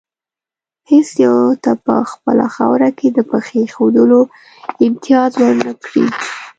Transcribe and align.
هېڅ 0.89 1.07
یو 1.25 1.37
ته 1.63 1.71
په 1.85 1.95
خپله 2.11 2.45
خاوره 2.55 2.89
کې 2.97 3.07
د 3.11 3.19
پښې 3.29 3.55
ایښودلو 3.61 4.21
امتیاز 4.87 5.31
ور 5.41 5.55
نه 5.67 5.73
کړي. 5.83 6.05